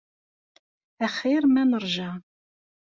Axir 1.05 1.43
ma 1.53 1.63
nerja. 1.71 2.09